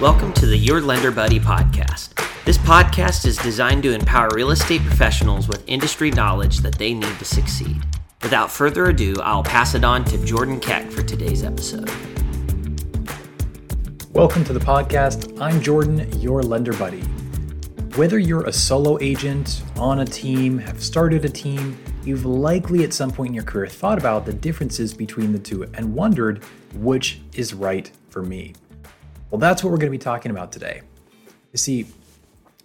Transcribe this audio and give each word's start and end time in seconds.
Welcome 0.00 0.32
to 0.32 0.46
the 0.46 0.56
Your 0.56 0.80
Lender 0.80 1.10
Buddy 1.10 1.38
podcast. 1.38 2.14
This 2.46 2.56
podcast 2.56 3.26
is 3.26 3.36
designed 3.36 3.82
to 3.82 3.92
empower 3.92 4.30
real 4.32 4.50
estate 4.50 4.80
professionals 4.80 5.46
with 5.46 5.62
industry 5.66 6.10
knowledge 6.10 6.60
that 6.60 6.76
they 6.76 6.94
need 6.94 7.18
to 7.18 7.24
succeed. 7.26 7.76
Without 8.22 8.50
further 8.50 8.86
ado, 8.86 9.14
I'll 9.22 9.42
pass 9.42 9.74
it 9.74 9.84
on 9.84 10.06
to 10.06 10.16
Jordan 10.24 10.58
Keck 10.58 10.90
for 10.90 11.02
today's 11.02 11.44
episode. 11.44 11.90
Welcome 14.14 14.42
to 14.44 14.54
the 14.54 14.58
podcast. 14.58 15.38
I'm 15.38 15.60
Jordan, 15.60 16.10
your 16.18 16.42
lender 16.42 16.72
buddy. 16.72 17.02
Whether 17.94 18.18
you're 18.18 18.46
a 18.46 18.52
solo 18.54 18.98
agent, 19.02 19.62
on 19.76 20.00
a 20.00 20.06
team, 20.06 20.56
have 20.56 20.82
started 20.82 21.26
a 21.26 21.28
team, 21.28 21.78
you've 22.04 22.24
likely 22.24 22.84
at 22.84 22.94
some 22.94 23.10
point 23.10 23.28
in 23.28 23.34
your 23.34 23.44
career 23.44 23.66
thought 23.66 23.98
about 23.98 24.24
the 24.24 24.32
differences 24.32 24.94
between 24.94 25.32
the 25.34 25.38
two 25.38 25.64
and 25.74 25.94
wondered 25.94 26.42
which 26.76 27.20
is 27.34 27.52
right 27.52 27.92
for 28.08 28.22
me. 28.22 28.54
Well, 29.30 29.38
that's 29.38 29.62
what 29.62 29.70
we're 29.70 29.78
going 29.78 29.92
to 29.92 29.96
be 29.96 30.02
talking 30.02 30.32
about 30.32 30.50
today. 30.50 30.82
You 31.52 31.58
see, 31.58 31.86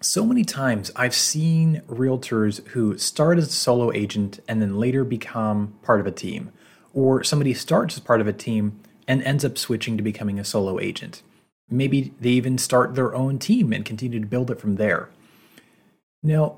so 0.02 0.26
many 0.26 0.44
times 0.44 0.92
I've 0.96 1.14
seen 1.14 1.84
realtors 1.88 2.66
who 2.70 2.98
start 2.98 3.38
as 3.38 3.48
a 3.50 3.52
solo 3.52 3.92
agent 3.92 4.40
and 4.48 4.62
then 4.62 4.80
later 4.80 5.04
become 5.04 5.76
part 5.84 6.00
of 6.00 6.08
a 6.08 6.12
team, 6.12 6.52
or 6.92 7.24
somebody 7.24 7.54
starts 7.54 7.96
as 7.96 8.00
part 8.00 8.20
of 8.20 8.28
a 8.28 8.34
team 8.34 8.80
and 9.08 9.22
ends 9.22 9.46
up 9.46 9.60
switching 9.60 9.96
to 9.98 10.04
becoming 10.04 10.40
a 10.40 10.44
solo 10.44 10.80
agent. 10.80 11.22
Maybe 11.70 12.14
they 12.20 12.30
even 12.30 12.58
start 12.58 12.96
their 12.96 13.14
own 13.14 13.38
team 13.38 13.72
and 13.72 13.86
continue 13.86 14.20
to 14.20 14.26
build 14.26 14.50
it 14.50 14.60
from 14.60 14.78
there. 14.78 15.10
Now, 16.24 16.58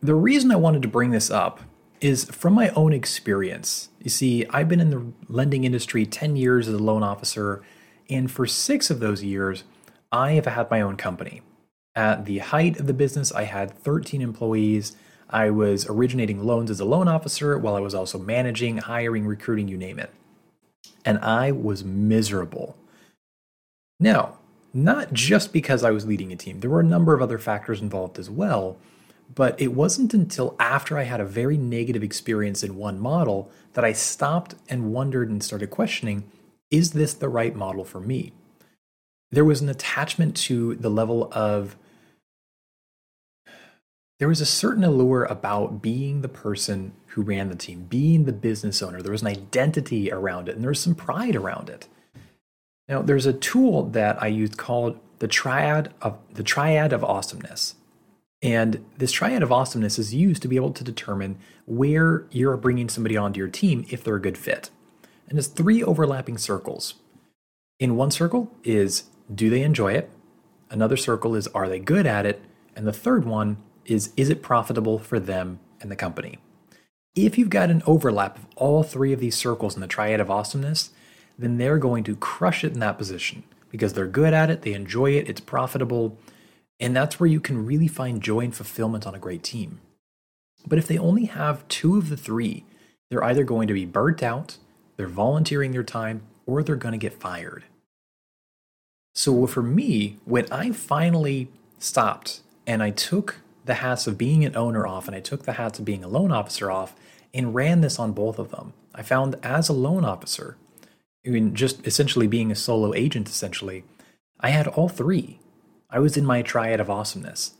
the 0.00 0.14
reason 0.14 0.50
I 0.50 0.56
wanted 0.56 0.82
to 0.82 0.88
bring 0.88 1.12
this 1.12 1.30
up 1.30 1.60
is 2.00 2.24
from 2.24 2.52
my 2.52 2.70
own 2.70 2.92
experience. 2.92 3.90
You 4.02 4.10
see, 4.10 4.44
I've 4.50 4.68
been 4.68 4.80
in 4.80 4.90
the 4.90 5.12
lending 5.28 5.62
industry 5.62 6.04
10 6.04 6.34
years 6.34 6.66
as 6.66 6.74
a 6.74 6.78
loan 6.78 7.04
officer 7.04 7.62
and 8.08 8.30
for 8.30 8.46
six 8.46 8.90
of 8.90 9.00
those 9.00 9.22
years, 9.22 9.64
I 10.12 10.32
have 10.32 10.46
had 10.46 10.70
my 10.70 10.80
own 10.80 10.96
company. 10.96 11.42
At 11.94 12.26
the 12.26 12.38
height 12.38 12.78
of 12.78 12.86
the 12.86 12.92
business, 12.92 13.32
I 13.32 13.44
had 13.44 13.72
13 13.72 14.20
employees. 14.20 14.94
I 15.30 15.50
was 15.50 15.86
originating 15.88 16.44
loans 16.44 16.70
as 16.70 16.78
a 16.78 16.84
loan 16.84 17.08
officer 17.08 17.58
while 17.58 17.74
I 17.74 17.80
was 17.80 17.94
also 17.94 18.18
managing, 18.18 18.78
hiring, 18.78 19.26
recruiting, 19.26 19.66
you 19.68 19.76
name 19.76 19.98
it. 19.98 20.10
And 21.04 21.18
I 21.18 21.52
was 21.52 21.84
miserable. 21.84 22.76
Now, 23.98 24.38
not 24.74 25.12
just 25.12 25.52
because 25.52 25.82
I 25.82 25.90
was 25.90 26.06
leading 26.06 26.32
a 26.32 26.36
team, 26.36 26.60
there 26.60 26.70
were 26.70 26.80
a 26.80 26.84
number 26.84 27.14
of 27.14 27.22
other 27.22 27.38
factors 27.38 27.80
involved 27.80 28.18
as 28.18 28.28
well. 28.28 28.76
But 29.34 29.60
it 29.60 29.68
wasn't 29.68 30.14
until 30.14 30.54
after 30.60 30.98
I 30.98 31.04
had 31.04 31.20
a 31.20 31.24
very 31.24 31.56
negative 31.56 32.02
experience 32.02 32.62
in 32.62 32.76
one 32.76 33.00
model 33.00 33.50
that 33.72 33.84
I 33.84 33.92
stopped 33.92 34.54
and 34.68 34.92
wondered 34.92 35.30
and 35.30 35.42
started 35.42 35.70
questioning 35.70 36.30
is 36.70 36.92
this 36.92 37.14
the 37.14 37.28
right 37.28 37.54
model 37.54 37.84
for 37.84 38.00
me? 38.00 38.32
There 39.30 39.44
was 39.44 39.60
an 39.60 39.68
attachment 39.68 40.36
to 40.38 40.74
the 40.76 40.88
level 40.88 41.28
of, 41.32 41.76
there 44.18 44.28
was 44.28 44.40
a 44.40 44.46
certain 44.46 44.84
allure 44.84 45.24
about 45.24 45.82
being 45.82 46.22
the 46.22 46.28
person 46.28 46.92
who 47.08 47.22
ran 47.22 47.48
the 47.48 47.56
team, 47.56 47.86
being 47.88 48.24
the 48.24 48.32
business 48.32 48.82
owner. 48.82 49.02
There 49.02 49.12
was 49.12 49.22
an 49.22 49.28
identity 49.28 50.10
around 50.10 50.48
it, 50.48 50.54
and 50.54 50.62
there 50.62 50.70
was 50.70 50.80
some 50.80 50.94
pride 50.94 51.36
around 51.36 51.68
it. 51.68 51.88
Now, 52.88 53.02
there's 53.02 53.26
a 53.26 53.32
tool 53.32 53.84
that 53.90 54.22
I 54.22 54.28
used 54.28 54.56
called 54.56 54.98
the 55.18 55.28
triad 55.28 55.92
of 56.00 56.18
the 56.32 56.42
triad 56.42 56.92
of 56.92 57.02
awesomeness. 57.02 57.74
And 58.42 58.84
this 58.96 59.12
triad 59.12 59.42
of 59.42 59.50
awesomeness 59.50 59.98
is 59.98 60.14
used 60.14 60.42
to 60.42 60.48
be 60.48 60.56
able 60.56 60.72
to 60.72 60.84
determine 60.84 61.38
where 61.64 62.26
you're 62.30 62.56
bringing 62.56 62.88
somebody 62.88 63.16
onto 63.16 63.38
your 63.38 63.48
team 63.48 63.86
if 63.90 64.04
they're 64.04 64.16
a 64.16 64.20
good 64.20 64.38
fit 64.38 64.70
and 65.28 65.38
has 65.38 65.46
three 65.48 65.82
overlapping 65.82 66.38
circles. 66.38 66.94
In 67.78 67.96
one 67.96 68.10
circle 68.10 68.52
is 68.64 69.04
do 69.32 69.50
they 69.50 69.62
enjoy 69.62 69.92
it? 69.92 70.10
Another 70.70 70.96
circle 70.96 71.34
is 71.34 71.46
are 71.48 71.68
they 71.68 71.78
good 71.78 72.06
at 72.06 72.26
it? 72.26 72.42
And 72.74 72.86
the 72.86 72.92
third 72.92 73.24
one 73.24 73.58
is 73.84 74.12
is 74.16 74.30
it 74.30 74.42
profitable 74.42 74.98
for 74.98 75.18
them 75.20 75.60
and 75.80 75.90
the 75.90 75.96
company? 75.96 76.38
If 77.14 77.38
you've 77.38 77.50
got 77.50 77.70
an 77.70 77.82
overlap 77.86 78.38
of 78.38 78.46
all 78.56 78.82
three 78.82 79.12
of 79.12 79.20
these 79.20 79.36
circles 79.36 79.74
in 79.74 79.80
the 79.80 79.86
triad 79.86 80.20
of 80.20 80.30
awesomeness, 80.30 80.90
then 81.38 81.56
they're 81.56 81.78
going 81.78 82.04
to 82.04 82.16
crush 82.16 82.62
it 82.62 82.74
in 82.74 82.80
that 82.80 82.98
position 82.98 83.42
because 83.70 83.94
they're 83.94 84.06
good 84.06 84.34
at 84.34 84.50
it, 84.50 84.62
they 84.62 84.74
enjoy 84.74 85.10
it, 85.12 85.28
it's 85.28 85.40
profitable, 85.40 86.18
and 86.78 86.94
that's 86.94 87.18
where 87.18 87.26
you 87.26 87.40
can 87.40 87.64
really 87.64 87.88
find 87.88 88.22
joy 88.22 88.40
and 88.40 88.54
fulfillment 88.54 89.06
on 89.06 89.14
a 89.14 89.18
great 89.18 89.42
team. 89.42 89.80
But 90.66 90.78
if 90.78 90.86
they 90.86 90.98
only 90.98 91.26
have 91.26 91.66
two 91.68 91.96
of 91.96 92.08
the 92.10 92.16
three, 92.16 92.64
they're 93.08 93.24
either 93.24 93.44
going 93.44 93.68
to 93.68 93.74
be 93.74 93.84
burnt 93.84 94.22
out 94.22 94.58
they're 94.96 95.08
volunteering 95.08 95.72
their 95.72 95.82
time, 95.82 96.22
or 96.46 96.62
they're 96.62 96.76
going 96.76 96.92
to 96.92 96.98
get 96.98 97.14
fired. 97.14 97.64
So 99.14 99.46
for 99.46 99.62
me, 99.62 100.18
when 100.24 100.46
I 100.52 100.72
finally 100.72 101.48
stopped 101.78 102.40
and 102.66 102.82
I 102.82 102.90
took 102.90 103.36
the 103.64 103.74
hats 103.74 104.06
of 104.06 104.18
being 104.18 104.44
an 104.44 104.56
owner 104.56 104.86
off 104.86 105.06
and 105.06 105.16
I 105.16 105.20
took 105.20 105.44
the 105.44 105.54
hats 105.54 105.78
of 105.78 105.84
being 105.84 106.04
a 106.04 106.08
loan 106.08 106.30
officer 106.30 106.70
off 106.70 106.94
and 107.32 107.54
ran 107.54 107.80
this 107.80 107.98
on 107.98 108.12
both 108.12 108.38
of 108.38 108.50
them, 108.50 108.74
I 108.94 109.02
found 109.02 109.36
as 109.42 109.68
a 109.68 109.74
loan 109.74 110.04
officer, 110.04 110.56
I 111.26 111.30
mean, 111.30 111.54
just 111.54 111.86
essentially 111.86 112.26
being 112.26 112.52
a 112.52 112.54
solo 112.54 112.94
agent, 112.94 113.28
essentially, 113.28 113.84
I 114.38 114.50
had 114.50 114.68
all 114.68 114.88
three. 114.88 115.40
I 115.90 115.98
was 115.98 116.16
in 116.16 116.24
my 116.26 116.42
triad 116.42 116.80
of 116.80 116.90
awesomeness. 116.90 117.54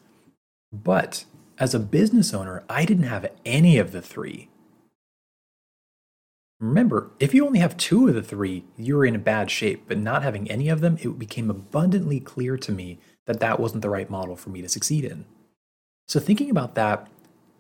But 0.72 1.24
as 1.58 1.74
a 1.74 1.80
business 1.80 2.34
owner, 2.34 2.64
I 2.68 2.84
didn't 2.84 3.04
have 3.04 3.30
any 3.44 3.78
of 3.78 3.92
the 3.92 4.02
three. 4.02 4.48
Remember, 6.58 7.10
if 7.20 7.34
you 7.34 7.44
only 7.46 7.58
have 7.58 7.76
two 7.76 8.08
of 8.08 8.14
the 8.14 8.22
three, 8.22 8.64
you're 8.78 9.04
in 9.04 9.14
a 9.14 9.18
bad 9.18 9.50
shape, 9.50 9.84
but 9.88 9.98
not 9.98 10.22
having 10.22 10.50
any 10.50 10.68
of 10.68 10.80
them, 10.80 10.96
it 11.02 11.18
became 11.18 11.50
abundantly 11.50 12.18
clear 12.18 12.56
to 12.56 12.72
me 12.72 12.98
that 13.26 13.40
that 13.40 13.60
wasn't 13.60 13.82
the 13.82 13.90
right 13.90 14.08
model 14.08 14.36
for 14.36 14.48
me 14.48 14.62
to 14.62 14.68
succeed 14.68 15.04
in. 15.04 15.26
So, 16.08 16.18
thinking 16.18 16.48
about 16.48 16.74
that 16.76 17.08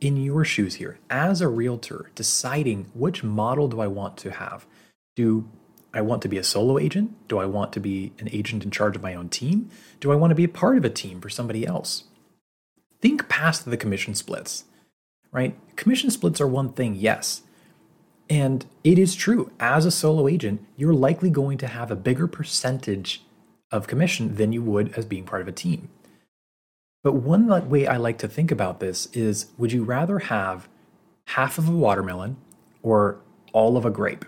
in 0.00 0.16
your 0.16 0.44
shoes 0.44 0.76
here, 0.76 0.98
as 1.10 1.40
a 1.40 1.48
realtor, 1.48 2.10
deciding 2.14 2.90
which 2.94 3.22
model 3.22 3.68
do 3.68 3.80
I 3.80 3.86
want 3.86 4.16
to 4.18 4.30
have? 4.30 4.66
Do 5.14 5.48
I 5.92 6.00
want 6.00 6.22
to 6.22 6.28
be 6.28 6.38
a 6.38 6.44
solo 6.44 6.78
agent? 6.78 7.28
Do 7.28 7.38
I 7.38 7.46
want 7.46 7.72
to 7.74 7.80
be 7.80 8.12
an 8.18 8.28
agent 8.32 8.64
in 8.64 8.70
charge 8.70 8.96
of 8.96 9.02
my 9.02 9.14
own 9.14 9.28
team? 9.28 9.70
Do 10.00 10.12
I 10.12 10.14
want 10.14 10.30
to 10.30 10.34
be 10.34 10.44
a 10.44 10.48
part 10.48 10.76
of 10.76 10.84
a 10.84 10.90
team 10.90 11.20
for 11.20 11.28
somebody 11.28 11.66
else? 11.66 12.04
Think 13.00 13.28
past 13.28 13.64
the 13.64 13.76
commission 13.76 14.14
splits, 14.14 14.64
right? 15.32 15.56
Commission 15.76 16.10
splits 16.10 16.40
are 16.40 16.46
one 16.46 16.72
thing, 16.72 16.94
yes, 16.94 17.42
and 18.28 18.66
it 18.82 18.98
is 18.98 19.14
true, 19.14 19.50
as 19.60 19.84
a 19.84 19.90
solo 19.90 20.28
agent, 20.28 20.64
you're 20.76 20.94
likely 20.94 21.30
going 21.30 21.58
to 21.58 21.66
have 21.66 21.90
a 21.90 21.96
bigger 21.96 22.26
percentage 22.26 23.22
of 23.70 23.86
commission 23.86 24.34
than 24.36 24.52
you 24.52 24.62
would 24.62 24.92
as 24.96 25.04
being 25.04 25.24
part 25.24 25.42
of 25.42 25.48
a 25.48 25.52
team. 25.52 25.88
But 27.04 27.14
one 27.14 27.46
way 27.68 27.86
I 27.86 27.96
like 27.98 28.18
to 28.18 28.28
think 28.28 28.50
about 28.50 28.80
this 28.80 29.06
is 29.12 29.46
would 29.56 29.72
you 29.72 29.84
rather 29.84 30.18
have 30.18 30.68
half 31.28 31.56
of 31.56 31.68
a 31.68 31.72
watermelon 31.72 32.36
or 32.82 33.20
all 33.52 33.76
of 33.76 33.84
a 33.84 33.90
grape? 33.90 34.24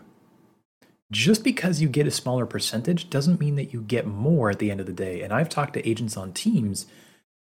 Just 1.11 1.43
because 1.43 1.81
you 1.81 1.89
get 1.89 2.07
a 2.07 2.13
smaller 2.13 2.47
percentage 2.47 3.11
doesn't 3.11 3.41
mean 3.41 3.57
that 3.57 3.73
you 3.73 3.81
get 3.81 4.07
more 4.07 4.51
at 4.51 4.59
the 4.59 4.71
end 4.71 4.79
of 4.79 4.87
the 4.87 4.93
day. 4.93 5.23
And 5.23 5.33
I've 5.33 5.49
talked 5.49 5.73
to 5.75 5.89
agents 5.89 6.17
on 6.17 6.33
teams 6.33 6.87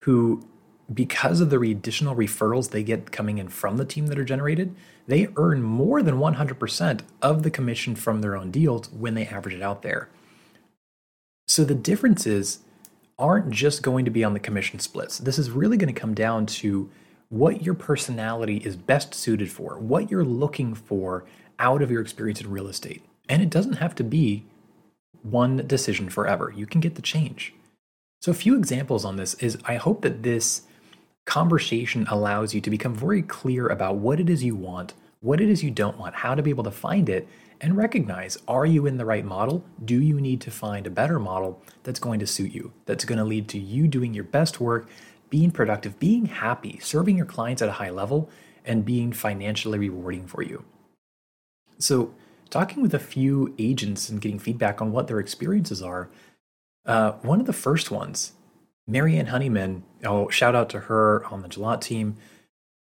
who 0.03 0.47
because 0.93 1.41
of 1.41 1.49
the 1.49 1.59
additional 1.59 2.15
referrals 2.15 2.69
they 2.69 2.83
get 2.83 3.11
coming 3.11 3.37
in 3.37 3.47
from 3.49 3.77
the 3.77 3.85
team 3.85 4.07
that 4.07 4.19
are 4.19 4.25
generated, 4.25 4.75
they 5.07 5.27
earn 5.35 5.61
more 5.61 6.01
than 6.01 6.15
100% 6.15 7.01
of 7.21 7.43
the 7.43 7.51
commission 7.51 7.95
from 7.95 8.21
their 8.21 8.35
own 8.35 8.51
deals 8.51 8.89
when 8.91 9.15
they 9.15 9.25
average 9.27 9.55
it 9.55 9.61
out 9.61 9.81
there. 9.81 10.09
So 11.47 11.63
the 11.63 11.75
differences 11.75 12.59
aren't 13.17 13.49
just 13.49 13.81
going 13.81 14.05
to 14.05 14.11
be 14.11 14.23
on 14.23 14.33
the 14.33 14.39
commission 14.39 14.79
splits. 14.79 15.17
This 15.17 15.39
is 15.39 15.51
really 15.51 15.77
going 15.77 15.93
to 15.93 15.99
come 15.99 16.13
down 16.13 16.45
to 16.47 16.89
what 17.29 17.63
your 17.63 17.73
personality 17.73 18.57
is 18.57 18.75
best 18.75 19.13
suited 19.13 19.51
for, 19.51 19.77
what 19.77 20.11
you're 20.11 20.25
looking 20.25 20.73
for 20.73 21.25
out 21.59 21.81
of 21.81 21.89
your 21.89 22.01
experience 22.01 22.41
in 22.41 22.49
real 22.49 22.67
estate. 22.67 23.03
And 23.29 23.41
it 23.41 23.49
doesn't 23.49 23.73
have 23.73 23.95
to 23.95 24.03
be 24.03 24.45
one 25.23 25.65
decision 25.65 26.09
forever. 26.09 26.53
You 26.55 26.67
can 26.67 26.81
get 26.81 26.95
the 26.95 27.01
change. 27.01 27.53
So, 28.21 28.31
a 28.31 28.35
few 28.35 28.55
examples 28.55 29.05
on 29.05 29.17
this 29.17 29.33
is 29.35 29.57
I 29.65 29.75
hope 29.75 30.01
that 30.01 30.23
this 30.23 30.63
conversation 31.25 32.07
allows 32.09 32.53
you 32.53 32.61
to 32.61 32.69
become 32.69 32.95
very 32.95 33.21
clear 33.21 33.67
about 33.67 33.97
what 33.97 34.19
it 34.19 34.29
is 34.29 34.43
you 34.43 34.55
want, 34.55 34.93
what 35.21 35.41
it 35.41 35.49
is 35.49 35.63
you 35.63 35.71
don't 35.71 35.97
want, 35.97 36.15
how 36.15 36.35
to 36.35 36.43
be 36.43 36.51
able 36.51 36.63
to 36.63 36.71
find 36.71 37.09
it, 37.09 37.27
and 37.61 37.77
recognize 37.77 38.37
are 38.47 38.65
you 38.65 38.85
in 38.85 38.97
the 38.97 39.05
right 39.05 39.25
model? 39.25 39.63
Do 39.83 40.01
you 40.01 40.19
need 40.21 40.41
to 40.41 40.51
find 40.51 40.85
a 40.85 40.91
better 40.91 41.19
model 41.19 41.61
that's 41.83 41.99
going 41.99 42.19
to 42.19 42.27
suit 42.27 42.53
you, 42.53 42.73
that's 42.85 43.05
going 43.05 43.17
to 43.17 43.25
lead 43.25 43.47
to 43.49 43.59
you 43.59 43.87
doing 43.87 44.13
your 44.13 44.23
best 44.23 44.59
work, 44.59 44.87
being 45.29 45.51
productive, 45.51 45.99
being 45.99 46.27
happy, 46.27 46.79
serving 46.81 47.17
your 47.17 47.25
clients 47.25 47.61
at 47.61 47.69
a 47.69 47.73
high 47.73 47.89
level, 47.89 48.29
and 48.63 48.85
being 48.85 49.11
financially 49.11 49.79
rewarding 49.79 50.27
for 50.27 50.43
you? 50.43 50.63
So, 51.79 52.13
talking 52.49 52.81
with 52.81 52.93
a 52.93 52.99
few 52.99 53.53
agents 53.57 54.09
and 54.09 54.21
getting 54.21 54.39
feedback 54.39 54.81
on 54.81 54.91
what 54.91 55.07
their 55.07 55.19
experiences 55.19 55.81
are, 55.81 56.09
uh, 56.85 57.13
one 57.23 57.39
of 57.39 57.47
the 57.47 57.53
first 57.53 57.89
ones 57.89 58.33
Marianne 58.87 59.27
Honeyman, 59.27 59.83
oh, 60.05 60.29
shout 60.29 60.55
out 60.55 60.69
to 60.71 60.81
her 60.81 61.25
on 61.25 61.41
the 61.41 61.49
Gelot 61.49 61.81
team. 61.81 62.17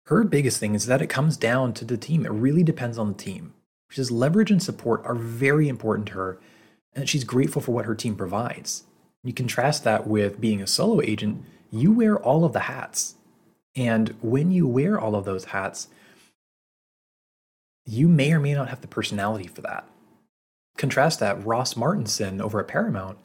Her 0.07 0.23
biggest 0.23 0.59
thing 0.59 0.73
is 0.75 0.85
that 0.85 1.01
it 1.01 1.07
comes 1.07 1.37
down 1.37 1.73
to 1.73 1.85
the 1.85 1.97
team. 1.97 2.25
It 2.25 2.31
really 2.31 2.63
depends 2.63 2.97
on 2.97 3.09
the 3.09 3.17
team. 3.17 3.53
She 3.89 3.97
says 3.97 4.11
leverage 4.11 4.51
and 4.51 4.61
support 4.61 5.01
are 5.05 5.15
very 5.15 5.67
important 5.67 6.07
to 6.09 6.13
her, 6.15 6.39
and 6.93 7.07
she's 7.07 7.23
grateful 7.23 7.61
for 7.61 7.73
what 7.73 7.85
her 7.85 7.95
team 7.95 8.15
provides. 8.15 8.83
You 9.23 9.33
contrast 9.33 9.83
that 9.83 10.07
with 10.07 10.39
being 10.39 10.61
a 10.61 10.67
solo 10.67 11.01
agent, 11.01 11.43
you 11.71 11.91
wear 11.91 12.17
all 12.17 12.45
of 12.45 12.53
the 12.53 12.61
hats. 12.61 13.15
And 13.75 14.15
when 14.21 14.51
you 14.51 14.67
wear 14.67 14.99
all 14.99 15.15
of 15.15 15.25
those 15.25 15.45
hats, 15.45 15.89
you 17.85 18.07
may 18.07 18.33
or 18.33 18.39
may 18.39 18.53
not 18.53 18.69
have 18.69 18.81
the 18.81 18.87
personality 18.87 19.47
for 19.47 19.61
that. 19.61 19.87
Contrast 20.77 21.19
that 21.19 21.43
Ross 21.45 21.75
Martinson 21.75 22.41
over 22.41 22.59
at 22.59 22.67
Paramount. 22.67 23.17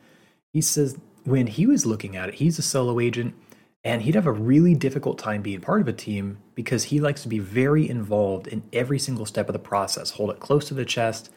He 0.53 0.61
says 0.61 0.99
when 1.25 1.47
he 1.47 1.67
was 1.67 1.87
looking 1.87 2.17
at 2.17 2.29
it, 2.29 2.37
he's 2.37 2.59
a 2.59 2.63
solo 2.63 3.01
agent 3.01 3.35
and 3.85 4.03
he'd 4.03 4.15
have 4.15 4.27
a 4.27 4.33
really 4.33 4.75
difficult 4.75 5.19
time 5.19 5.43
being 5.43 5.61
part 5.61 5.81
of 5.81 5.89
a 5.89 5.93
team 5.93 6.39
because 6.55 6.85
he 6.85 7.01
likes 7.01 7.23
to 7.23 7.29
be 7.29 7.39
very 7.41 7.89
involved 7.89 8.47
in 8.47 8.63
every 8.73 8.99
single 8.99 9.27
step 9.27 9.49
of 9.49 9.53
the 9.53 9.59
process, 9.59 10.13
hold 10.13 10.31
it 10.31 10.41
close 10.41 10.69
to 10.69 10.75
the 10.75 10.85
chest. 10.85 11.33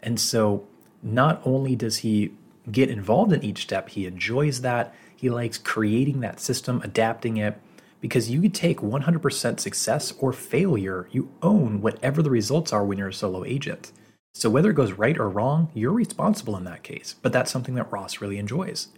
And 0.00 0.20
so 0.20 0.66
not 1.02 1.40
only 1.44 1.74
does 1.74 1.98
he 1.98 2.34
get 2.70 2.90
involved 2.90 3.32
in 3.32 3.44
each 3.44 3.62
step, 3.62 3.88
he 3.88 4.06
enjoys 4.06 4.60
that. 4.60 4.94
He 5.16 5.30
likes 5.30 5.56
creating 5.56 6.20
that 6.20 6.40
system, 6.40 6.82
adapting 6.84 7.38
it, 7.38 7.58
because 8.00 8.28
you 8.28 8.42
could 8.42 8.54
take 8.54 8.80
100% 8.80 9.58
success 9.58 10.12
or 10.18 10.32
failure. 10.32 11.08
You 11.10 11.30
own 11.40 11.80
whatever 11.80 12.22
the 12.22 12.30
results 12.30 12.72
are 12.72 12.84
when 12.84 12.98
you're 12.98 13.08
a 13.08 13.14
solo 13.14 13.44
agent. 13.44 13.92
So 14.34 14.50
whether 14.50 14.70
it 14.70 14.76
goes 14.76 14.92
right 14.92 15.16
or 15.16 15.30
wrong, 15.30 15.70
you're 15.72 15.92
responsible 15.92 16.58
in 16.58 16.64
that 16.64 16.82
case. 16.82 17.14
But 17.22 17.32
that's 17.32 17.50
something 17.50 17.74
that 17.76 17.90
Ross 17.90 18.20
really 18.20 18.36
enjoys. 18.36 18.88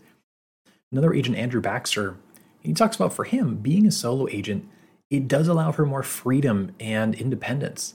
Another 0.91 1.15
agent, 1.15 1.37
Andrew 1.37 1.61
Baxter, 1.61 2.17
he 2.63 2.73
talks 2.73 2.97
about 2.97 3.13
for 3.13 3.25
him, 3.25 3.57
being 3.57 3.87
a 3.87 3.91
solo 3.91 4.29
agent, 4.29 4.69
it 5.11 5.29
does 5.29 5.49
allow 5.49 5.73
for 5.73 5.87
more 5.87 6.03
freedom 6.03 6.73
and 6.79 7.15
independence. 7.15 7.95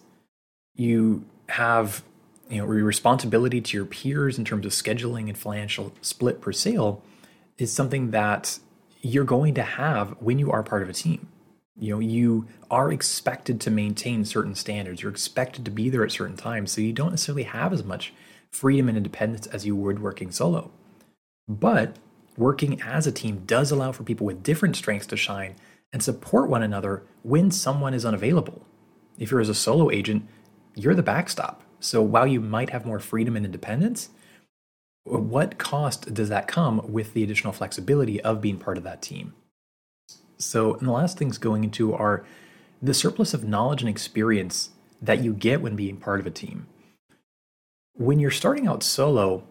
You 0.76 1.26
have 1.50 2.04
you 2.50 2.58
know, 2.58 2.72
your 2.72 2.86
responsibility 2.86 3.62
to 3.62 3.78
your 3.78 3.86
peers 3.86 4.38
in 4.38 4.46
terms 4.46 4.66
of 4.66 4.72
scheduling 4.72 5.28
and 5.28 5.38
financial 5.38 5.94
split 6.02 6.42
per 6.42 6.52
sale 6.52 7.02
is 7.58 7.72
something 7.72 8.12
that 8.12 8.60
you're 9.02 9.24
going 9.24 9.54
to 9.56 9.64
have 9.64 10.16
when 10.20 10.40
you 10.40 10.52
are 10.52 10.64
part 10.64 10.82
of 10.82 10.90
a 10.90 10.94
team. 10.94 11.28
You 11.78 11.96
know, 11.96 12.00
you 12.00 12.48
are 12.70 12.92
expected 12.92 13.60
to 13.62 13.72
maintain 13.72 14.26
certain 14.26 14.56
standards. 14.56 15.02
You're 15.02 15.12
expected 15.12 15.66
to 15.66 15.72
be 15.72 15.90
there 15.90 16.04
at 16.04 16.12
certain 16.12 16.38
times. 16.38 16.72
So 16.72 16.82
you 16.82 16.94
don't 16.94 17.12
necessarily 17.12 17.44
have 17.44 17.74
as 17.74 17.84
much 17.84 18.14
freedom 18.52 18.88
and 18.88 18.98
independence 18.98 19.48
as 19.48 19.66
you 19.66 19.76
would 19.76 20.00
working 20.00 20.32
solo. 20.32 20.72
But 21.48 21.98
working 22.38 22.82
as 22.82 23.08
a 23.08 23.12
team 23.12 23.44
does 23.46 23.72
allow 23.72 23.92
for 23.92 24.04
people 24.04 24.26
with 24.26 24.44
different 24.44 24.76
strengths 24.76 25.08
to 25.08 25.18
shine 25.18 25.56
and 25.92 26.02
support 26.02 26.50
one 26.50 26.64
another 26.64 27.04
when 27.22 27.52
someone 27.52 27.94
is 27.94 28.06
unavailable. 28.06 28.66
If 29.18 29.32
you're 29.32 29.40
as 29.40 29.50
a 29.50 29.56
solo 29.56 29.92
agent, 29.92 30.28
you're 30.76 30.96
the 30.96 31.04
backstop. 31.04 31.64
So 31.80 32.02
while 32.02 32.26
you 32.26 32.40
might 32.40 32.72
have 32.72 32.86
more 32.86 33.00
freedom 33.00 33.36
and 33.36 33.46
independence, 33.46 34.10
what 35.04 35.58
cost 35.58 36.14
does 36.14 36.30
that 36.30 36.48
come 36.48 36.92
with 36.92 37.14
the 37.14 37.24
additional 37.24 37.54
flexibility 37.54 38.22
of 38.22 38.42
being 38.42 38.58
part 38.58 38.78
of 38.78 38.84
that 38.86 39.02
team? 39.02 39.34
So, 40.38 40.76
and 40.76 40.88
the 40.88 40.92
last 40.92 41.18
things 41.18 41.38
going 41.38 41.64
into 41.64 41.94
are 41.94 42.26
the 42.82 42.94
surplus 42.94 43.34
of 43.34 43.44
knowledge 43.44 43.82
and 43.82 43.90
experience 43.90 44.70
that 45.02 45.24
you 45.24 45.34
get 45.34 45.62
when 45.62 45.76
being 45.76 45.98
part 45.98 46.20
of 46.20 46.26
a 46.26 46.32
team. 46.32 46.68
When 47.94 48.20
you're 48.20 48.32
starting 48.32 48.68
out 48.68 48.82
solo, 48.82 49.44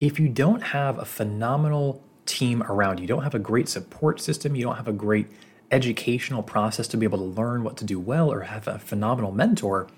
if 0.00 0.18
you 0.18 0.28
don't 0.28 0.62
have 0.62 0.98
a 0.98 1.04
phenomenal 1.04 2.02
team 2.26 2.62
around 2.64 3.00
you, 3.00 3.06
don't 3.06 3.22
have 3.22 3.34
a 3.34 3.38
great 3.38 3.68
support 3.68 4.20
system, 4.20 4.54
you 4.54 4.62
don't 4.62 4.76
have 4.76 4.88
a 4.88 4.92
great 4.92 5.28
educational 5.70 6.42
process 6.42 6.88
to 6.88 6.96
be 6.96 7.04
able 7.04 7.18
to 7.18 7.24
learn 7.24 7.64
what 7.64 7.76
to 7.78 7.84
do 7.84 7.98
well 7.98 8.32
or 8.32 8.42
have 8.42 8.68
a 8.68 8.78
phenomenal 8.78 9.32
mentor, 9.32 9.88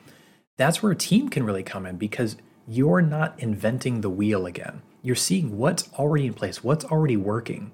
that's 0.57 0.83
where 0.83 0.93
a 0.93 0.97
team 0.97 1.29
can 1.29 1.45
really 1.45 1.63
come 1.63 1.87
in 1.87 1.97
because 1.97 2.37
you're 2.67 3.03
not 3.03 3.39
inventing 3.39 4.01
the 4.01 4.11
wheel 4.11 4.47
again. 4.47 4.83
You're 5.03 5.17
seeing 5.17 5.57
what's 5.57 5.91
already 5.95 6.27
in 6.27 6.35
place, 6.35 6.63
what's 6.63 6.85
already 6.85 7.17
working. 7.17 7.73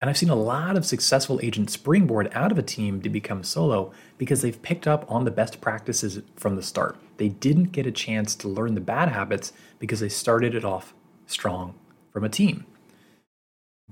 And 0.00 0.10
I've 0.10 0.18
seen 0.18 0.28
a 0.28 0.34
lot 0.34 0.76
of 0.76 0.84
successful 0.84 1.40
agents 1.42 1.72
springboard 1.72 2.30
out 2.34 2.52
of 2.52 2.58
a 2.58 2.62
team 2.62 3.00
to 3.00 3.08
become 3.08 3.42
solo 3.42 3.92
because 4.18 4.42
they've 4.42 4.60
picked 4.60 4.86
up 4.86 5.10
on 5.10 5.24
the 5.24 5.30
best 5.30 5.60
practices 5.60 6.20
from 6.36 6.56
the 6.56 6.62
start. 6.62 6.98
They 7.16 7.28
didn't 7.28 7.72
get 7.72 7.86
a 7.86 7.92
chance 7.92 8.34
to 8.36 8.48
learn 8.48 8.74
the 8.74 8.80
bad 8.80 9.08
habits 9.08 9.52
because 9.78 10.00
they 10.00 10.10
started 10.10 10.54
it 10.54 10.64
off 10.64 10.92
strong 11.26 11.74
from 12.12 12.24
a 12.24 12.28
team. 12.28 12.66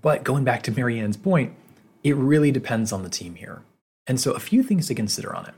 But 0.05 0.23
going 0.23 0.45
back 0.45 0.63
to 0.65 0.71
Marianne's 0.71 1.17
point, 1.17 1.55
it 2.03 2.15
really 2.15 2.53
depends 2.53 2.93
on 2.93 3.03
the 3.03 3.09
team 3.09 3.37
here. 3.37 3.63
And 4.07 4.21
so, 4.21 4.33
a 4.33 4.39
few 4.39 4.63
things 4.63 4.87
to 4.89 4.95
consider 4.95 5.35
on 5.35 5.47
it. 5.47 5.55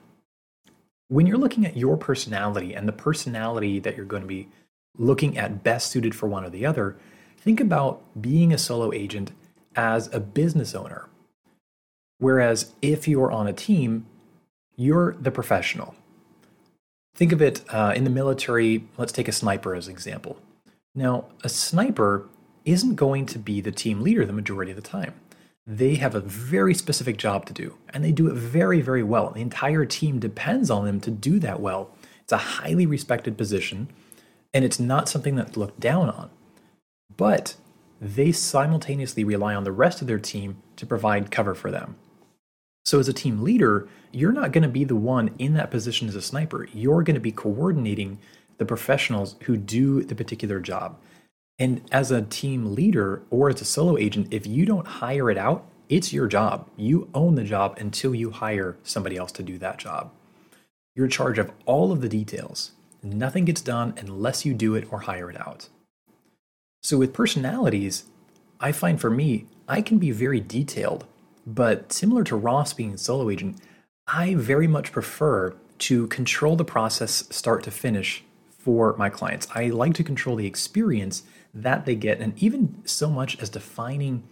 When 1.09 1.27
you're 1.27 1.37
looking 1.37 1.67
at 1.67 1.77
your 1.77 1.97
personality 1.97 2.73
and 2.73 2.87
the 2.87 2.93
personality 2.93 3.81
that 3.81 3.97
you're 3.97 4.07
going 4.07 4.23
to 4.23 4.29
be 4.29 4.49
looking 4.97 5.37
at 5.37 5.65
best 5.65 5.91
suited 5.91 6.15
for 6.15 6.29
one 6.29 6.45
or 6.45 6.51
the 6.51 6.65
other, 6.65 6.97
think 7.37 7.59
about 7.59 8.01
being 8.23 8.53
a 8.53 8.59
solo 8.59 8.93
agent 8.93 9.33
as 9.75 10.09
a 10.15 10.21
business 10.21 10.77
owner. 10.77 11.09
Whereas 12.19 12.73
if 12.81 13.09
you're 13.09 13.33
on 13.33 13.49
a 13.49 13.53
team, 13.53 14.07
you're 14.77 15.17
the 15.21 15.33
professional. 15.33 15.97
Think 17.17 17.33
of 17.33 17.43
it 17.43 17.63
uh, 17.71 17.95
in 17.97 18.05
the 18.05 18.11
military, 18.11 18.85
let's 18.97 19.13
take 19.13 19.27
a 19.27 19.33
sniper 19.33 19.75
as 19.75 19.89
an 19.89 19.93
example. 19.93 20.39
Now, 20.95 21.25
a 21.43 21.49
sniper 21.49 22.29
isn't 22.67 22.97
going 22.97 23.25
to 23.25 23.39
be 23.39 23.63
the 23.63 23.73
team 23.73 24.03
leader 24.03 24.27
the 24.27 24.33
majority 24.35 24.73
of 24.73 24.77
the 24.77 24.83
time. 24.83 25.15
They 25.67 25.95
have 25.95 26.15
a 26.15 26.21
very 26.21 26.75
specific 26.75 27.17
job 27.17 27.47
to 27.47 27.53
do, 27.53 27.79
and 27.89 28.05
they 28.05 28.13
do 28.13 28.29
it 28.29 28.35
very, 28.35 28.81
very 28.83 29.03
well. 29.03 29.31
The 29.31 29.41
entire 29.41 29.87
team 29.87 30.19
depends 30.19 30.71
on 30.71 30.85
them 30.85 31.01
to 31.01 31.11
do 31.11 31.39
that 31.41 31.61
well. 31.61 31.91
It's 32.23 32.33
a 32.33 32.37
highly 32.37 32.87
respected 32.87 33.39
position, 33.39 33.89
and 34.53 34.65
it's 34.65 34.79
not 34.79 35.09
something 35.09 35.35
that's 35.35 35.57
looked 35.57 35.81
down 35.81 36.11
on. 36.11 36.31
But 37.17 37.57
they 38.01 38.31
simultaneously 38.31 39.25
rely 39.25 39.55
on 39.55 39.65
the 39.65 39.73
rest 39.73 40.01
of 40.01 40.07
their 40.07 40.19
team 40.19 40.63
to 40.77 40.87
provide 40.87 41.31
cover 41.31 41.55
for 41.55 41.71
them. 41.71 41.97
So, 42.85 43.01
as 43.01 43.09
a 43.09 43.13
team 43.13 43.43
leader, 43.43 43.89
you're 44.13 44.33
not 44.33 44.53
going 44.53 44.63
to 44.63 44.69
be 44.69 44.85
the 44.85 44.95
one 44.95 45.35
in 45.39 45.55
that 45.55 45.71
position 45.73 46.09
as 46.09 46.15
a 46.15 46.23
sniper. 46.23 46.69
You're 46.73 47.03
going 47.03 47.15
to 47.15 47.21
be 47.21 47.33
coordinating 47.33 48.19
the 48.59 48.65
professionals 48.65 49.37
who 49.43 49.57
do 49.57 50.03
the 50.03 50.15
particular 50.15 50.61
job. 50.61 50.97
And 51.59 51.83
as 51.91 52.11
a 52.11 52.23
team 52.23 52.75
leader 52.75 53.23
or 53.31 53.49
as 53.49 53.61
a 53.61 53.65
solo 53.65 53.97
agent, 53.97 54.29
if 54.31 54.47
you 54.47 54.67
don't 54.67 54.87
hire 54.87 55.31
it 55.31 55.39
out, 55.39 55.65
it's 55.89 56.13
your 56.13 56.27
job. 56.27 56.69
You 56.77 57.09
own 57.15 57.35
the 57.35 57.45
job 57.45 57.79
until 57.79 58.15
you 58.15 58.31
hire 58.31 58.77
somebody 58.83 59.17
else 59.17 59.33
to 59.33 59.43
do 59.43 59.57
that 59.59 59.79
job. 59.79 60.13
You're 60.95 61.07
in 61.07 61.11
charge 61.11 61.39
of 61.39 61.53
all 61.65 61.93
of 61.93 62.01
the 62.01 62.09
details. 62.09 62.73
Nothing 63.03 63.45
gets 63.45 63.61
done 63.61 63.95
unless 63.97 64.45
you 64.45 64.53
do 64.53 64.75
it 64.75 64.89
or 64.91 65.01
hire 65.01 65.31
it 65.31 65.41
out. 65.41 65.69
So, 66.83 66.99
with 66.99 67.13
personalities, 67.13 68.05
I 68.61 68.73
find 68.73 69.01
for 69.01 69.11
me, 69.11 69.47
I 69.69 69.83
can 69.83 69.99
be 69.99 70.11
very 70.11 70.41
detailed, 70.41 71.05
but 71.47 71.93
similar 71.93 72.25
to 72.25 72.37
Ross 72.37 72.73
being 72.73 72.95
a 72.95 72.99
solo 72.99 73.31
agent, 73.31 73.59
I 74.07 74.35
very 74.35 74.67
much 74.67 74.93
prefer 74.93 75.55
to 75.79 76.07
control 76.09 76.57
the 76.57 76.65
process 76.65 77.25
start 77.31 77.63
to 77.65 77.71
finish 77.71 78.25
for 78.59 78.97
my 78.97 79.11
clients. 79.11 79.47
I 79.55 79.67
like 79.69 79.95
to 79.95 80.05
control 80.05 80.37
the 80.37 80.47
experience 80.47 81.23
that 81.57 81.87
they 81.87 81.95
get, 81.95 82.21
and 82.21 82.37
even 82.43 82.83
so 82.85 83.09
much 83.09 83.39
as 83.41 83.49
defining 83.49 84.23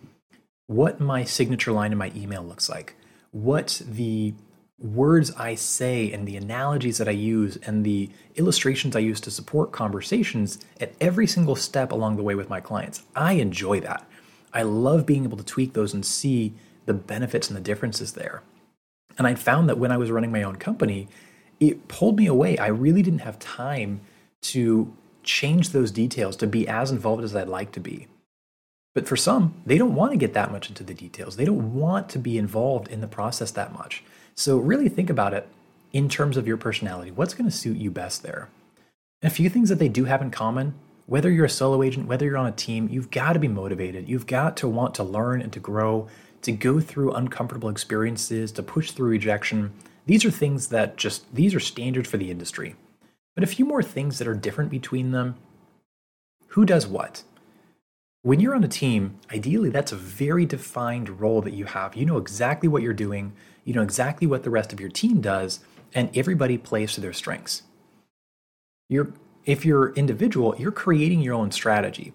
what 0.66 1.00
my 1.00 1.24
signature 1.24 1.72
line 1.72 1.92
in 1.92 1.98
my 1.98 2.12
email 2.14 2.42
looks 2.42 2.68
like, 2.68 2.96
what 3.30 3.80
the 3.86 4.34
words 4.78 5.32
I 5.36 5.54
say 5.54 6.12
and 6.12 6.28
the 6.28 6.36
analogies 6.36 6.98
that 6.98 7.08
I 7.08 7.12
use 7.12 7.56
and 7.58 7.84
the 7.84 8.10
illustrations 8.34 8.94
I 8.94 9.00
use 9.00 9.20
to 9.22 9.30
support 9.30 9.72
conversations 9.72 10.58
at 10.80 10.92
every 11.00 11.26
single 11.26 11.56
step 11.56 11.92
along 11.92 12.16
the 12.16 12.22
way 12.22 12.34
with 12.34 12.50
my 12.50 12.60
clients. 12.60 13.02
I 13.14 13.34
enjoy 13.34 13.80
that. 13.80 14.06
I 14.52 14.62
love 14.62 15.06
being 15.06 15.24
able 15.24 15.38
to 15.38 15.44
tweak 15.44 15.72
those 15.72 15.94
and 15.94 16.04
see 16.04 16.54
the 16.86 16.94
benefits 16.94 17.48
and 17.48 17.56
the 17.56 17.62
differences 17.62 18.12
there. 18.12 18.42
And 19.16 19.26
I 19.26 19.34
found 19.34 19.68
that 19.68 19.78
when 19.78 19.92
I 19.92 19.96
was 19.96 20.10
running 20.10 20.32
my 20.32 20.42
own 20.42 20.56
company, 20.56 21.08
it 21.60 21.88
pulled 21.88 22.18
me 22.18 22.26
away. 22.26 22.58
I 22.58 22.66
really 22.66 23.02
didn't 23.02 23.20
have 23.20 23.38
time 23.38 24.00
to 24.42 24.94
change 25.24 25.70
those 25.70 25.90
details 25.90 26.36
to 26.36 26.46
be 26.46 26.68
as 26.68 26.90
involved 26.90 27.24
as 27.24 27.34
I'd 27.34 27.48
like 27.48 27.72
to 27.72 27.80
be. 27.80 28.06
But 28.94 29.08
for 29.08 29.16
some, 29.16 29.60
they 29.66 29.76
don't 29.76 29.94
want 29.94 30.12
to 30.12 30.18
get 30.18 30.34
that 30.34 30.52
much 30.52 30.68
into 30.68 30.84
the 30.84 30.94
details. 30.94 31.36
They 31.36 31.44
don't 31.44 31.74
want 31.74 32.08
to 32.10 32.18
be 32.18 32.38
involved 32.38 32.88
in 32.88 33.00
the 33.00 33.08
process 33.08 33.50
that 33.52 33.72
much. 33.72 34.04
So 34.36 34.58
really 34.58 34.88
think 34.88 35.10
about 35.10 35.34
it 35.34 35.48
in 35.92 36.08
terms 36.08 36.36
of 36.36 36.46
your 36.46 36.56
personality. 36.56 37.10
What's 37.10 37.34
going 37.34 37.50
to 37.50 37.56
suit 37.56 37.76
you 37.76 37.90
best 37.90 38.22
there? 38.22 38.48
And 39.20 39.32
a 39.32 39.34
few 39.34 39.48
things 39.48 39.68
that 39.68 39.78
they 39.78 39.88
do 39.88 40.04
have 40.04 40.22
in 40.22 40.30
common 40.30 40.74
whether 41.06 41.30
you're 41.30 41.44
a 41.44 41.50
solo 41.50 41.82
agent, 41.82 42.06
whether 42.06 42.24
you're 42.24 42.36
on 42.36 42.46
a 42.46 42.52
team, 42.52 42.88
you've 42.90 43.10
got 43.10 43.34
to 43.34 43.38
be 43.38 43.48
motivated. 43.48 44.08
You've 44.08 44.26
got 44.26 44.56
to 44.58 44.68
want 44.68 44.94
to 44.94 45.04
learn 45.04 45.42
and 45.42 45.52
to 45.52 45.60
grow, 45.60 46.08
to 46.42 46.52
go 46.52 46.80
through 46.80 47.12
uncomfortable 47.12 47.68
experiences, 47.68 48.52
to 48.52 48.62
push 48.62 48.90
through 48.90 49.10
rejection. 49.10 49.72
These 50.06 50.24
are 50.24 50.30
things 50.30 50.68
that 50.68 50.96
just, 50.96 51.32
these 51.34 51.54
are 51.54 51.60
standards 51.60 52.08
for 52.08 52.16
the 52.16 52.30
industry. 52.30 52.74
But 53.34 53.44
a 53.44 53.48
few 53.48 53.64
more 53.64 53.82
things 53.82 54.18
that 54.18 54.28
are 54.28 54.34
different 54.34 54.70
between 54.70 55.10
them. 55.10 55.36
Who 56.48 56.64
does 56.64 56.86
what? 56.86 57.24
When 58.22 58.40
you're 58.40 58.54
on 58.54 58.64
a 58.64 58.68
team, 58.68 59.18
ideally 59.32 59.70
that's 59.70 59.92
a 59.92 59.96
very 59.96 60.46
defined 60.46 61.20
role 61.20 61.42
that 61.42 61.52
you 61.52 61.66
have. 61.66 61.94
You 61.94 62.06
know 62.06 62.16
exactly 62.16 62.68
what 62.68 62.82
you're 62.82 62.94
doing, 62.94 63.32
you 63.64 63.74
know 63.74 63.82
exactly 63.82 64.26
what 64.26 64.44
the 64.44 64.50
rest 64.50 64.72
of 64.72 64.80
your 64.80 64.88
team 64.88 65.20
does, 65.20 65.60
and 65.94 66.16
everybody 66.16 66.56
plays 66.56 66.94
to 66.94 67.00
their 67.00 67.12
strengths. 67.12 67.64
You're 68.88 69.12
if 69.44 69.64
you're 69.64 69.92
individual, 69.92 70.54
you're 70.58 70.72
creating 70.72 71.20
your 71.20 71.34
own 71.34 71.50
strategy. 71.50 72.14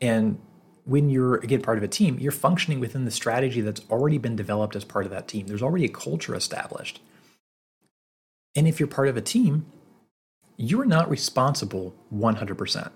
And 0.00 0.38
when 0.84 1.10
you're 1.10 1.36
again 1.36 1.60
part 1.60 1.76
of 1.76 1.84
a 1.84 1.88
team, 1.88 2.18
you're 2.18 2.32
functioning 2.32 2.80
within 2.80 3.04
the 3.04 3.10
strategy 3.10 3.60
that's 3.60 3.82
already 3.90 4.18
been 4.18 4.36
developed 4.36 4.76
as 4.76 4.84
part 4.84 5.04
of 5.04 5.10
that 5.10 5.28
team. 5.28 5.46
There's 5.46 5.62
already 5.62 5.84
a 5.84 5.90
culture 5.90 6.34
established. 6.34 7.00
And 8.56 8.66
if 8.66 8.80
you're 8.80 8.86
part 8.86 9.08
of 9.08 9.16
a 9.16 9.20
team, 9.20 9.66
you're 10.60 10.84
not 10.84 11.08
responsible 11.08 11.94
100%. 12.14 12.90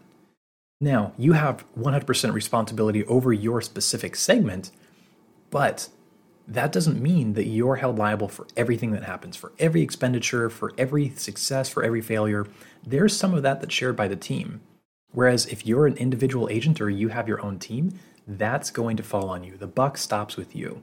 Now, 0.83 1.15
you 1.17 1.33
have 1.33 1.65
100% 1.79 2.33
responsibility 2.35 3.07
over 3.07 3.33
your 3.33 3.63
specific 3.63 4.17
segment, 4.17 4.71
but 5.51 5.89
that 6.47 6.73
doesn't 6.73 7.01
mean 7.01 7.33
that 7.33 7.47
you're 7.47 7.77
held 7.77 7.97
liable 7.97 8.29
for 8.29 8.47
everything 8.55 8.91
that 8.93 9.05
happens, 9.05 9.35
for 9.35 9.53
every 9.59 9.81
expenditure, 9.81 10.51
for 10.51 10.75
every 10.77 11.09
success, 11.17 11.71
for 11.71 11.83
every 11.83 12.03
failure. 12.03 12.47
There's 12.87 13.17
some 13.17 13.33
of 13.33 13.43
that 13.45 13.63
that's 13.63 13.73
shared 13.73 13.97
by 13.97 14.09
the 14.09 14.17
team. 14.17 14.61
Whereas 15.13 15.47
if 15.47 15.67
you're 15.67 15.87
an 15.87 15.97
individual 15.97 16.51
agent 16.51 16.83
or 16.83 16.91
you 16.91 17.09
have 17.09 17.29
your 17.29 17.41
own 17.41 17.59
team, 17.59 17.99
that's 18.29 18.71
going 18.71 18.99
to 18.99 19.03
fall 19.03 19.31
on 19.31 19.43
you. 19.43 19.57
The 19.57 19.67
buck 19.67 19.97
stops 19.97 20.37
with 20.37 20.55
you. 20.55 20.83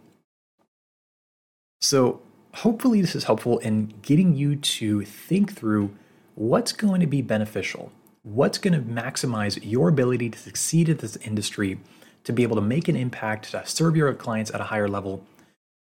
So, 1.79 2.21
hopefully, 2.55 3.01
this 3.01 3.15
is 3.15 3.25
helpful 3.25 3.59
in 3.59 3.93
getting 4.01 4.35
you 4.35 4.55
to 4.55 5.05
think 5.05 5.53
through 5.53 5.91
what's 6.35 6.71
going 6.71 7.01
to 7.01 7.07
be 7.07 7.21
beneficial, 7.21 7.91
what's 8.23 8.57
going 8.57 8.73
to 8.73 8.79
maximize 8.79 9.59
your 9.63 9.89
ability 9.89 10.29
to 10.29 10.39
succeed 10.39 10.89
at 10.89 10.99
this 10.99 11.15
industry, 11.17 11.79
to 12.23 12.33
be 12.33 12.43
able 12.43 12.55
to 12.55 12.61
make 12.61 12.87
an 12.87 12.95
impact, 12.95 13.51
to 13.51 13.65
serve 13.65 13.95
your 13.95 14.13
clients 14.13 14.51
at 14.51 14.61
a 14.61 14.65
higher 14.65 14.87
level, 14.87 15.25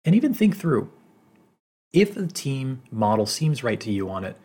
and 0.05 0.15
even 0.15 0.33
think 0.33 0.55
through 0.55 0.91
if 1.91 2.13
the 2.13 2.27
team 2.27 2.81
model 2.91 3.25
seems 3.25 3.63
right 3.63 3.79
to 3.79 3.91
you 3.91 4.09
on 4.09 4.23
it. 4.23 4.37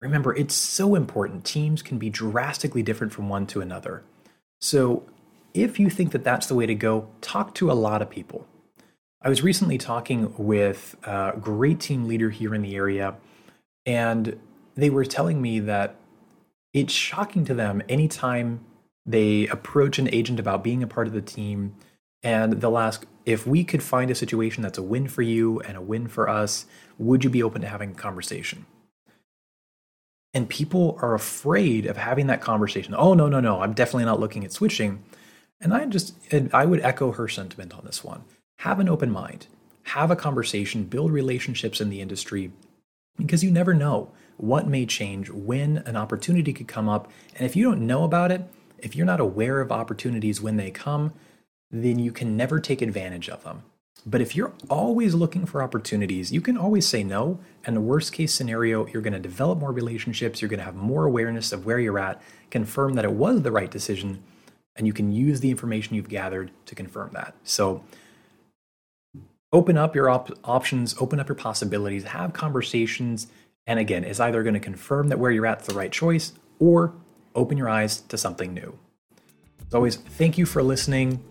Remember, 0.00 0.34
it's 0.34 0.54
so 0.54 0.94
important. 0.94 1.44
Teams 1.44 1.82
can 1.82 1.98
be 1.98 2.10
drastically 2.10 2.82
different 2.82 3.12
from 3.12 3.28
one 3.28 3.46
to 3.46 3.60
another. 3.60 4.02
So, 4.60 5.04
if 5.54 5.78
you 5.78 5.88
think 5.88 6.10
that 6.12 6.24
that's 6.24 6.46
the 6.46 6.54
way 6.54 6.66
to 6.66 6.74
go, 6.74 7.08
talk 7.20 7.54
to 7.54 7.70
a 7.70 7.74
lot 7.74 8.02
of 8.02 8.10
people. 8.10 8.46
I 9.22 9.28
was 9.28 9.42
recently 9.42 9.78
talking 9.78 10.34
with 10.36 10.96
a 11.04 11.34
great 11.40 11.80
team 11.80 12.06
leader 12.06 12.28
here 12.30 12.54
in 12.54 12.62
the 12.62 12.74
area, 12.74 13.14
and 13.86 14.38
they 14.74 14.90
were 14.90 15.04
telling 15.04 15.40
me 15.40 15.60
that 15.60 15.96
it's 16.72 16.92
shocking 16.92 17.44
to 17.44 17.54
them 17.54 17.82
anytime 17.88 18.64
they 19.06 19.46
approach 19.48 19.98
an 19.98 20.12
agent 20.12 20.40
about 20.40 20.64
being 20.64 20.82
a 20.82 20.86
part 20.86 21.06
of 21.06 21.12
the 21.12 21.22
team 21.22 21.74
and 22.22 22.54
they'll 22.54 22.78
ask 22.78 23.06
if 23.26 23.46
we 23.46 23.64
could 23.64 23.82
find 23.82 24.10
a 24.10 24.14
situation 24.14 24.62
that's 24.62 24.78
a 24.78 24.82
win 24.82 25.06
for 25.08 25.22
you 25.22 25.60
and 25.60 25.76
a 25.76 25.82
win 25.82 26.08
for 26.08 26.28
us 26.28 26.66
would 26.98 27.22
you 27.22 27.30
be 27.30 27.42
open 27.42 27.60
to 27.60 27.68
having 27.68 27.90
a 27.90 27.94
conversation? 27.94 28.66
And 30.32 30.48
people 30.48 30.98
are 31.00 31.14
afraid 31.14 31.86
of 31.86 31.96
having 31.96 32.26
that 32.26 32.40
conversation. 32.40 32.94
Oh 32.96 33.14
no 33.14 33.28
no 33.28 33.40
no 33.40 33.60
i'm 33.60 33.74
definitely 33.74 34.06
not 34.06 34.20
looking 34.20 34.44
at 34.44 34.52
switching. 34.52 35.04
And 35.60 35.72
i 35.72 35.84
just 35.86 36.14
i 36.52 36.64
would 36.64 36.80
echo 36.80 37.12
her 37.12 37.28
sentiment 37.28 37.74
on 37.74 37.84
this 37.84 38.02
one. 38.02 38.24
Have 38.60 38.80
an 38.80 38.88
open 38.88 39.10
mind. 39.10 39.46
Have 39.88 40.10
a 40.10 40.16
conversation. 40.16 40.84
Build 40.84 41.12
relationships 41.12 41.80
in 41.80 41.90
the 41.90 42.00
industry 42.00 42.52
because 43.16 43.44
you 43.44 43.50
never 43.50 43.74
know 43.74 44.10
what 44.36 44.66
may 44.66 44.86
change, 44.86 45.30
when 45.30 45.78
an 45.78 45.96
opportunity 45.96 46.52
could 46.52 46.68
come 46.68 46.88
up. 46.88 47.10
And 47.36 47.46
if 47.46 47.54
you 47.56 47.64
don't 47.64 47.86
know 47.86 48.04
about 48.04 48.32
it, 48.32 48.42
if 48.78 48.94
you're 48.94 49.06
not 49.06 49.20
aware 49.20 49.60
of 49.60 49.72
opportunities 49.72 50.40
when 50.40 50.56
they 50.56 50.70
come, 50.70 51.12
then 51.70 51.98
you 51.98 52.12
can 52.12 52.36
never 52.36 52.60
take 52.60 52.82
advantage 52.82 53.28
of 53.28 53.42
them. 53.44 53.62
But 54.06 54.20
if 54.20 54.36
you're 54.36 54.52
always 54.68 55.14
looking 55.14 55.46
for 55.46 55.62
opportunities, 55.62 56.30
you 56.30 56.40
can 56.40 56.58
always 56.58 56.86
say 56.86 57.02
no. 57.02 57.38
And 57.64 57.74
the 57.74 57.80
worst 57.80 58.12
case 58.12 58.34
scenario, 58.34 58.86
you're 58.86 59.02
going 59.02 59.14
to 59.14 59.18
develop 59.18 59.58
more 59.58 59.72
relationships, 59.72 60.42
you're 60.42 60.48
going 60.50 60.58
to 60.58 60.64
have 60.64 60.74
more 60.74 61.06
awareness 61.06 61.52
of 61.52 61.64
where 61.64 61.78
you're 61.78 61.98
at, 61.98 62.20
confirm 62.50 62.94
that 62.94 63.04
it 63.04 63.12
was 63.12 63.42
the 63.42 63.52
right 63.52 63.70
decision, 63.70 64.22
and 64.76 64.86
you 64.86 64.92
can 64.92 65.10
use 65.12 65.40
the 65.40 65.50
information 65.50 65.94
you've 65.94 66.08
gathered 66.08 66.50
to 66.66 66.74
confirm 66.74 67.10
that. 67.14 67.34
So 67.44 67.82
open 69.52 69.78
up 69.78 69.94
your 69.94 70.10
op- 70.10 70.38
options, 70.44 70.94
open 71.00 71.18
up 71.18 71.28
your 71.28 71.36
possibilities, 71.36 72.04
have 72.04 72.34
conversations, 72.34 73.28
and 73.66 73.78
again, 73.78 74.04
is 74.04 74.20
either 74.20 74.42
going 74.42 74.54
to 74.54 74.60
confirm 74.60 75.08
that 75.08 75.18
where 75.18 75.30
you're 75.30 75.46
at 75.46 75.62
is 75.62 75.66
the 75.66 75.74
right 75.74 75.92
choice 75.92 76.32
or 76.58 76.94
open 77.34 77.58
your 77.58 77.68
eyes 77.68 78.00
to 78.02 78.18
something 78.18 78.54
new. 78.54 78.78
As 79.66 79.74
always, 79.74 79.96
thank 79.96 80.38
you 80.38 80.46
for 80.46 80.62
listening. 80.62 81.22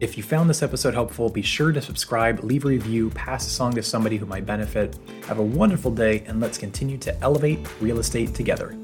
If 0.00 0.16
you 0.16 0.22
found 0.22 0.48
this 0.48 0.62
episode 0.62 0.94
helpful, 0.94 1.28
be 1.28 1.42
sure 1.42 1.72
to 1.72 1.82
subscribe, 1.82 2.42
leave 2.42 2.64
a 2.64 2.68
review, 2.68 3.10
pass 3.10 3.44
the 3.44 3.50
song 3.50 3.74
to 3.74 3.82
somebody 3.82 4.16
who 4.16 4.24
might 4.24 4.46
benefit. 4.46 4.98
Have 5.26 5.38
a 5.38 5.42
wonderful 5.42 5.90
day, 5.90 6.24
and 6.26 6.40
let's 6.40 6.56
continue 6.56 6.96
to 6.98 7.14
elevate 7.20 7.58
real 7.82 7.98
estate 7.98 8.34
together. 8.34 8.78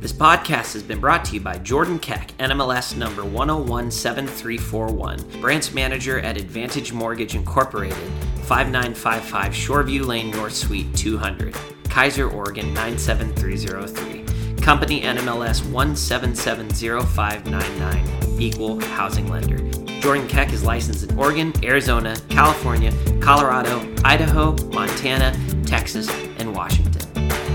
This 0.00 0.14
podcast 0.14 0.72
has 0.72 0.82
been 0.82 1.00
brought 1.00 1.26
to 1.26 1.34
you 1.34 1.40
by 1.40 1.58
Jordan 1.58 1.98
Keck, 1.98 2.28
NMLS 2.38 2.96
number 2.96 3.22
1017341, 3.22 5.40
branch 5.40 5.74
manager 5.74 6.20
at 6.20 6.38
Advantage 6.38 6.92
Mortgage 6.92 7.34
Incorporated, 7.34 7.98
5955 8.44 9.52
Shoreview 9.52 10.06
Lane 10.06 10.30
North 10.30 10.54
Suite 10.54 10.94
200. 10.94 11.54
Keizer, 11.96 12.30
Oregon 12.30 12.74
97303. 12.74 14.62
Company 14.62 15.00
NMLS 15.00 15.62
1770599. 15.62 18.38
Equal 18.38 18.78
housing 18.84 19.30
lender. 19.30 19.56
Jordan 20.02 20.28
Keck 20.28 20.52
is 20.52 20.62
licensed 20.62 21.10
in 21.10 21.18
Oregon, 21.18 21.54
Arizona, 21.64 22.14
California, 22.28 22.92
Colorado, 23.22 23.80
Idaho, 24.04 24.54
Montana, 24.74 25.34
Texas, 25.64 26.10
and 26.38 26.54
Washington. 26.54 27.00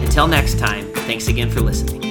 Until 0.01 0.27
next 0.27 0.57
time, 0.57 0.91
thanks 1.05 1.27
again 1.27 1.51
for 1.51 1.61
listening. 1.61 2.01